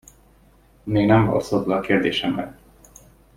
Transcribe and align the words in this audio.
Még 0.83 1.05
nem 1.07 1.25
válaszoltál 1.25 1.77
a 1.77 1.81
kérdésemre. 1.81 2.57